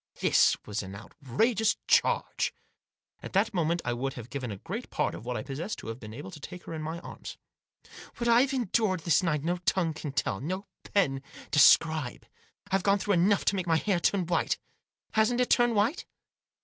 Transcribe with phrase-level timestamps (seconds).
[0.19, 2.55] This was an outrageous charge.
[3.21, 5.89] At that moment I would have given a great part of what I possessed to
[5.89, 7.37] have been able to take her in my arms."
[8.17, 12.25] What I've endured this night no tongue can tell, no pen describe.
[12.71, 14.57] I've gone through enough to make my hair turn white.
[15.11, 16.05] Hasn't it turned white